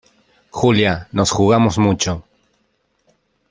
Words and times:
Julia, 0.49 1.07
nos 1.11 1.29
jugamos 1.29 1.77
mucho. 1.77 2.25